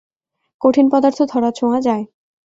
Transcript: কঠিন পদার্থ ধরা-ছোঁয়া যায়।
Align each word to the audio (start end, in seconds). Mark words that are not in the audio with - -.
কঠিন 0.61 0.85
পদার্থ 0.89 1.19
ধরা-ছোঁয়া 1.29 1.79
যায়। 1.81 2.03